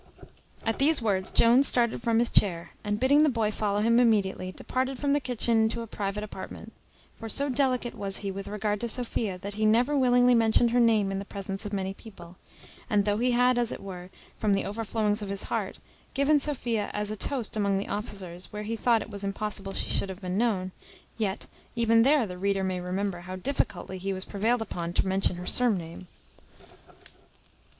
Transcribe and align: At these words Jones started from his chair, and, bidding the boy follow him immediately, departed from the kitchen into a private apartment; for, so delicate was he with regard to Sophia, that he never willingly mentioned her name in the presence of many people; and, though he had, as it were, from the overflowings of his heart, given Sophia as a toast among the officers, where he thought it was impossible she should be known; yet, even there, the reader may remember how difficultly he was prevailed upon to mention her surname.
At 0.65 0.79
these 0.79 0.99
words 0.99 1.29
Jones 1.29 1.67
started 1.67 2.01
from 2.01 2.17
his 2.17 2.31
chair, 2.31 2.71
and, 2.83 2.99
bidding 2.99 3.21
the 3.21 3.29
boy 3.29 3.51
follow 3.51 3.81
him 3.81 3.99
immediately, 3.99 4.51
departed 4.51 4.97
from 4.97 5.13
the 5.13 5.19
kitchen 5.19 5.61
into 5.65 5.83
a 5.83 5.85
private 5.85 6.23
apartment; 6.23 6.73
for, 7.19 7.29
so 7.29 7.49
delicate 7.49 7.93
was 7.93 8.17
he 8.25 8.31
with 8.31 8.47
regard 8.47 8.81
to 8.81 8.89
Sophia, 8.89 9.37
that 9.37 9.53
he 9.53 9.63
never 9.63 9.95
willingly 9.95 10.33
mentioned 10.33 10.71
her 10.71 10.79
name 10.79 11.11
in 11.11 11.19
the 11.19 11.23
presence 11.23 11.67
of 11.67 11.71
many 11.71 11.93
people; 11.93 12.35
and, 12.89 13.05
though 13.05 13.19
he 13.19 13.29
had, 13.33 13.59
as 13.59 13.71
it 13.71 13.79
were, 13.79 14.09
from 14.39 14.53
the 14.55 14.65
overflowings 14.65 15.21
of 15.21 15.29
his 15.29 15.43
heart, 15.53 15.77
given 16.15 16.39
Sophia 16.39 16.89
as 16.95 17.11
a 17.11 17.15
toast 17.15 17.55
among 17.55 17.77
the 17.77 17.87
officers, 17.87 18.51
where 18.51 18.63
he 18.63 18.75
thought 18.75 19.03
it 19.03 19.11
was 19.11 19.23
impossible 19.23 19.71
she 19.71 19.87
should 19.91 20.19
be 20.19 20.29
known; 20.29 20.71
yet, 21.19 21.45
even 21.75 22.01
there, 22.01 22.25
the 22.25 22.39
reader 22.39 22.63
may 22.63 22.79
remember 22.81 23.19
how 23.19 23.35
difficultly 23.35 23.99
he 23.99 24.13
was 24.13 24.25
prevailed 24.25 24.63
upon 24.63 24.93
to 24.93 25.05
mention 25.07 25.35
her 25.35 25.45
surname. 25.45 26.07